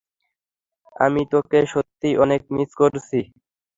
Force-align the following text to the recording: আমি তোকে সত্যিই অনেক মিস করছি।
আমি 0.95 1.21
তোকে 1.31 1.59
সত্যিই 1.73 2.19
অনেক 2.23 2.41
মিস 2.55 2.69
করছি। 2.79 3.19